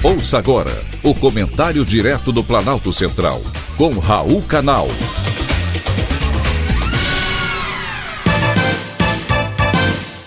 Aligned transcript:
Ouça 0.00 0.38
agora 0.38 0.70
o 1.02 1.12
comentário 1.12 1.84
direto 1.84 2.30
do 2.30 2.44
Planalto 2.44 2.92
Central, 2.92 3.42
com 3.76 3.98
Raul 3.98 4.40
Canal. 4.42 4.86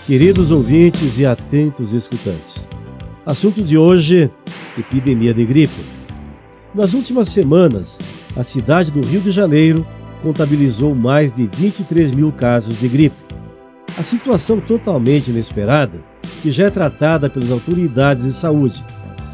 Queridos 0.06 0.50
ouvintes 0.50 1.18
e 1.18 1.24
atentos 1.24 1.94
escutantes, 1.94 2.68
assunto 3.24 3.62
de 3.62 3.78
hoje: 3.78 4.30
epidemia 4.78 5.32
de 5.32 5.46
gripe. 5.46 5.80
Nas 6.74 6.92
últimas 6.92 7.30
semanas, 7.30 7.98
a 8.36 8.42
cidade 8.42 8.90
do 8.90 9.00
Rio 9.00 9.22
de 9.22 9.30
Janeiro 9.30 9.86
contabilizou 10.22 10.94
mais 10.94 11.32
de 11.32 11.48
23 11.50 12.12
mil 12.12 12.30
casos 12.30 12.78
de 12.78 12.88
gripe. 12.88 13.16
A 13.98 14.02
situação 14.02 14.60
totalmente 14.60 15.30
inesperada, 15.30 16.04
que 16.42 16.52
já 16.52 16.66
é 16.66 16.70
tratada 16.70 17.30
pelas 17.30 17.50
autoridades 17.50 18.24
de 18.24 18.34
saúde 18.34 18.84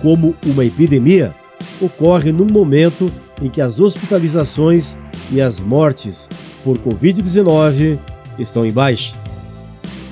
como 0.00 0.34
uma 0.44 0.64
epidemia, 0.64 1.34
ocorre 1.80 2.32
num 2.32 2.46
momento 2.46 3.10
em 3.42 3.48
que 3.48 3.60
as 3.60 3.80
hospitalizações 3.80 4.96
e 5.30 5.40
as 5.40 5.60
mortes 5.60 6.28
por 6.64 6.78
Covid-19 6.78 7.98
estão 8.38 8.64
em 8.64 8.72
baixa. 8.72 9.14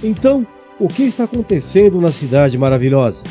Então, 0.03 0.47
o 0.79 0.89
que 0.89 1.03
está 1.03 1.25
acontecendo 1.25 2.01
na 2.01 2.13
cidade 2.13 2.59
maravilhosa? 2.59 3.25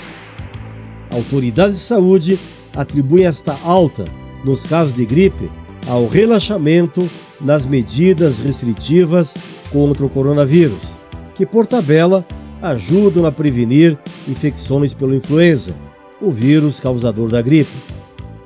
Autoridades 1.11 1.77
de 1.77 1.83
saúde 1.83 2.39
atribuem 2.75 3.25
esta 3.25 3.57
alta 3.63 4.05
nos 4.43 4.65
casos 4.65 4.95
de 4.95 5.05
gripe 5.05 5.49
ao 5.87 6.07
relaxamento 6.07 7.07
nas 7.39 7.65
medidas 7.65 8.39
restritivas 8.39 9.35
contra 9.71 10.05
o 10.05 10.09
coronavírus, 10.09 10.97
que 11.35 11.45
por 11.45 11.65
tabela 11.65 12.25
ajudam 12.61 13.25
a 13.25 13.31
prevenir 13.31 13.97
infecções 14.27 14.93
pelo 14.93 15.13
influenza, 15.13 15.75
o 16.21 16.31
vírus 16.31 16.79
causador 16.79 17.29
da 17.29 17.41
gripe. 17.41 17.71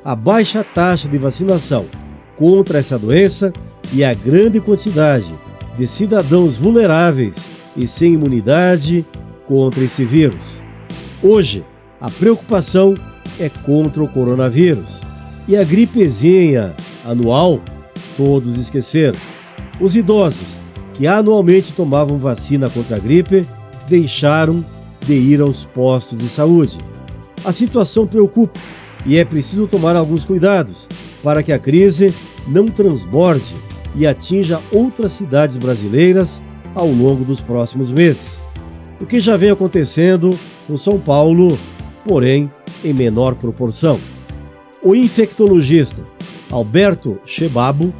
A 0.03 0.15
baixa 0.15 0.63
taxa 0.63 1.07
de 1.07 1.17
vacinação 1.17 1.85
contra 2.35 2.79
essa 2.79 2.97
doença 2.97 3.51
e 3.91 4.03
a 4.03 4.13
grande 4.13 4.59
quantidade 4.59 5.33
de 5.77 5.87
cidadãos 5.87 6.57
vulneráveis 6.57 7.45
e 7.75 7.87
sem 7.87 8.13
imunidade 8.13 9.05
contra 9.45 9.83
esse 9.83 10.03
vírus. 10.03 10.61
Hoje, 11.21 11.65
a 11.99 12.09
preocupação 12.09 12.95
é 13.39 13.49
contra 13.49 14.03
o 14.03 14.07
coronavírus 14.07 15.01
e 15.47 15.57
a 15.57 15.63
gripezinha 15.63 16.75
anual, 17.05 17.59
todos 18.15 18.57
esqueceram. 18.57 19.17
Os 19.79 19.95
idosos 19.95 20.59
que 20.93 21.07
anualmente 21.07 21.73
tomavam 21.73 22.17
vacina 22.17 22.69
contra 22.69 22.97
a 22.97 22.99
gripe 22.99 23.45
deixaram 23.87 24.63
de 25.05 25.13
ir 25.13 25.41
aos 25.41 25.65
postos 25.65 26.19
de 26.19 26.27
saúde. 26.27 26.77
A 27.43 27.53
situação 27.53 28.05
preocupa 28.05 28.59
e 29.05 29.17
é 29.17 29.23
preciso 29.23 29.67
tomar 29.67 29.95
alguns 29.95 30.25
cuidados 30.25 30.87
para 31.23 31.41
que 31.41 31.51
a 31.51 31.59
crise 31.59 32.13
não 32.47 32.65
transborde 32.65 33.55
e 33.95 34.05
atinja 34.05 34.59
outras 34.71 35.13
cidades 35.13 35.57
brasileiras 35.57 36.41
ao 36.75 36.87
longo 36.87 37.23
dos 37.23 37.41
próximos 37.41 37.91
meses. 37.91 38.43
O 38.99 39.05
que 39.05 39.19
já 39.19 39.37
vem 39.37 39.49
acontecendo 39.49 40.37
com 40.67 40.77
São 40.77 40.99
Paulo, 40.99 41.57
porém 42.05 42.51
em 42.83 42.93
menor 42.93 43.35
proporção. 43.35 43.99
O 44.83 44.95
infectologista 44.95 46.03
Alberto 46.51 47.19
Chebabo 47.25 47.93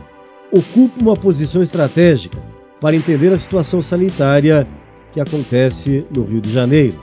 ocupa 0.52 1.02
uma 1.02 1.16
posição 1.16 1.62
estratégica 1.62 2.38
para 2.82 2.96
entender 2.96 3.32
a 3.32 3.40
situação 3.40 3.82
sanitária 3.82 4.68
que 5.12 5.20
acontece 5.20 6.06
no 6.16 6.24
Rio 6.24 6.42
de 6.42 6.52
Janeiro. 6.52 6.96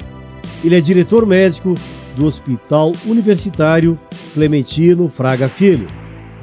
Ele 0.65 0.77
é 0.77 0.81
diretor 0.81 1.27
médico 1.27 1.75
do 2.17 2.27
Hospital 2.27 2.93
Universitário 3.07 3.99
Clementino 4.35 5.09
Fraga 5.09 5.49
Filho, 5.49 5.87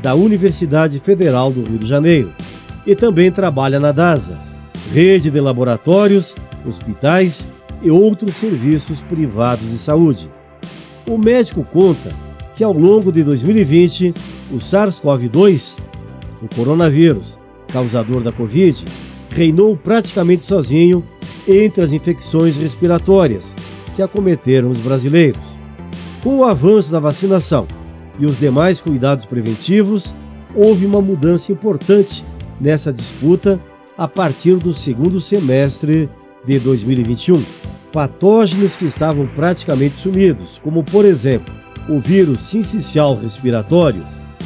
da 0.01 0.15
Universidade 0.15 0.99
Federal 0.99 1.51
do 1.51 1.63
Rio 1.63 1.79
de 1.79 1.85
Janeiro, 1.85 2.31
e 2.85 2.95
também 2.95 3.31
trabalha 3.31 3.79
na 3.79 3.91
DASA, 3.91 4.39
rede 4.93 5.31
de 5.31 5.39
laboratórios, 5.39 6.35
hospitais 6.65 7.47
e 7.81 7.89
outros 7.89 8.35
serviços 8.35 9.01
privados 9.01 9.69
de 9.69 9.77
saúde. 9.77 10.29
O 11.07 11.17
médico 11.17 11.63
conta 11.63 12.13
que 12.55 12.63
ao 12.63 12.73
longo 12.73 13.11
de 13.11 13.23
2020, 13.23 14.13
o 14.51 14.57
SARS-CoV-2, 14.57 15.79
o 16.41 16.55
coronavírus 16.55 17.39
causador 17.71 18.21
da 18.21 18.31
Covid, 18.31 18.85
reinou 19.29 19.75
praticamente 19.75 20.43
sozinho 20.43 21.03
entre 21.47 21.83
as 21.83 21.91
infecções 21.91 22.55
respiratórias 22.55 23.55
que 23.95 24.01
acometeram 24.01 24.69
os 24.69 24.77
brasileiros. 24.77 25.52
Com 26.23 26.37
o 26.37 26.45
avanço 26.45 26.89
da 26.89 27.01
vacinação 27.01 27.67
e 28.17 28.25
os 28.25 28.39
demais 28.39 28.79
cuidados 28.79 29.25
preventivos, 29.25 30.15
houve 30.55 30.85
uma 30.85 31.01
mudança 31.01 31.51
importante 31.51 32.23
nessa 32.61 32.93
disputa 32.93 33.59
a 33.97 34.07
partir 34.07 34.55
do 34.55 34.73
segundo 34.73 35.19
semestre 35.19 36.09
de 36.45 36.59
2021. 36.59 37.43
Patógenos 37.91 38.77
que 38.77 38.85
estavam 38.85 39.27
praticamente 39.27 39.95
sumidos, 39.95 40.57
como 40.63 40.81
por 40.81 41.03
exemplo 41.03 41.53
o 41.89 41.99
vírus 41.99 42.39
sincicial 42.39 43.17
respiratório, 43.17 44.01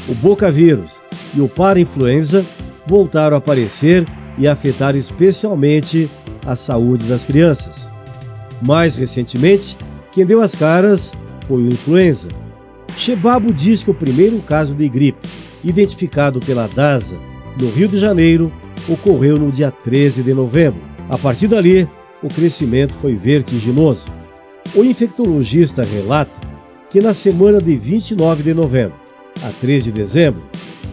o 0.09 0.15
bocavírus 0.15 0.99
e 1.35 1.41
o 1.41 1.47
parainfluenza, 1.47 2.43
voltaram 2.87 3.35
a 3.35 3.37
aparecer 3.37 4.03
e 4.39 4.47
afetar 4.47 4.95
especialmente 4.95 6.09
a 6.43 6.55
saúde 6.55 7.03
das 7.03 7.23
crianças. 7.23 7.91
Mais 8.65 8.95
recentemente, 8.95 9.77
quem 10.11 10.25
deu 10.25 10.41
as 10.41 10.55
caras 10.55 11.13
foi 11.47 11.63
o 11.63 11.67
influenza. 11.67 12.29
Chebabo 12.95 13.53
diz 13.53 13.83
que 13.83 13.91
o 13.91 13.93
primeiro 13.93 14.39
caso 14.39 14.73
de 14.73 14.87
gripe, 14.89 15.27
identificado 15.63 16.39
pela 16.39 16.67
DASA 16.67 17.17
no 17.59 17.69
Rio 17.69 17.87
de 17.87 17.97
Janeiro, 17.97 18.51
ocorreu 18.87 19.37
no 19.37 19.51
dia 19.51 19.71
13 19.71 20.23
de 20.23 20.33
novembro. 20.33 20.79
A 21.09 21.17
partir 21.17 21.47
dali, 21.47 21.87
o 22.21 22.27
crescimento 22.27 22.93
foi 22.93 23.15
vertiginoso. 23.15 24.07
O 24.75 24.83
infectologista 24.83 25.83
relata 25.83 26.47
que 26.89 27.01
na 27.01 27.13
semana 27.13 27.59
de 27.59 27.75
29 27.75 28.43
de 28.43 28.53
novembro 28.53 28.95
a 29.43 29.51
3 29.61 29.85
de 29.85 29.91
dezembro, 29.91 30.43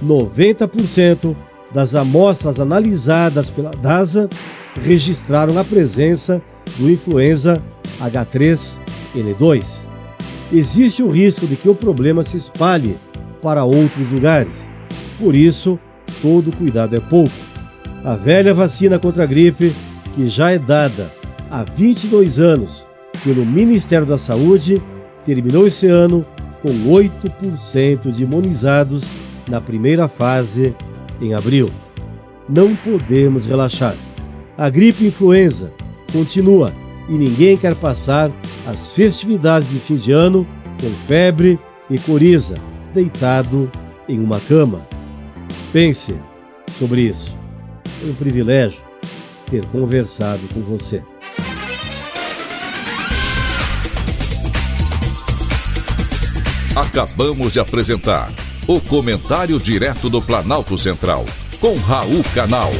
90% 0.05 1.35
das 1.73 1.95
amostras 1.95 2.61
analisadas 2.61 3.51
pela 3.51 3.71
DASA 3.71 4.29
registraram 4.83 5.59
a 5.59 5.65
presença 5.65 6.43
do 6.77 6.91
influenza 6.91 7.63
H3N2. 8.01 9.94
Existe 10.55 11.03
o 11.03 11.09
risco 11.09 11.49
de 11.49 11.57
que 11.57 11.69
o 11.69 11.75
problema 11.75 12.23
se 12.23 12.37
espalhe 12.37 12.97
para 13.43 13.65
outros 13.65 14.09
lugares. 14.09 14.71
Por 15.19 15.35
isso, 15.35 15.77
todo 16.23 16.57
cuidado 16.57 16.95
é 16.95 17.01
pouco. 17.01 17.35
A 18.05 18.15
velha 18.15 18.55
vacina 18.55 18.97
contra 18.97 19.25
a 19.25 19.27
gripe, 19.27 19.75
que 20.15 20.29
já 20.29 20.53
é 20.53 20.59
dada 20.59 21.11
há 21.51 21.65
22 21.65 22.39
anos 22.39 22.87
pelo 23.25 23.45
Ministério 23.45 24.07
da 24.07 24.17
Saúde, 24.17 24.81
terminou 25.27 25.67
esse 25.67 25.89
ano 25.89 26.25
com 26.63 26.71
8% 26.89 28.13
de 28.13 28.23
imunizados 28.23 29.11
na 29.49 29.61
primeira 29.61 30.07
fase 30.07 30.73
em 31.21 31.35
abril. 31.35 31.69
Não 32.49 32.77
podemos 32.77 33.45
relaxar. 33.45 33.97
A 34.57 34.71
gripe 34.71 35.05
influenza 35.05 35.73
continua 36.13 36.73
e 37.09 37.15
ninguém 37.15 37.57
quer 37.57 37.75
passar 37.75 38.31
as 38.67 38.93
festividades 38.93 39.71
de 39.71 39.79
fim 39.79 39.97
de 39.97 40.13
ano 40.13 40.47
com 40.81 40.91
febre 41.07 41.59
e 41.91 41.99
coriza, 41.99 42.55
deitado 42.93 43.71
em 44.09 44.19
uma 44.19 44.41
cama. 44.41 44.87
Pense 45.73 46.15
sobre 46.79 47.03
isso. 47.03 47.37
Foi 48.01 48.11
um 48.11 48.15
privilégio 48.15 48.83
ter 49.51 49.65
conversado 49.67 50.41
com 50.53 50.61
você. 50.61 51.03
Acabamos 56.75 57.53
de 57.53 57.61
apresentar 57.61 58.33
o 58.67 58.81
Comentário 58.81 59.59
Direto 59.59 60.11
do 60.11 60.21
Planalto 60.21 60.77
Central, 60.77 61.25
com 61.61 61.75
Raul 61.77 62.25
Canal. 62.35 62.73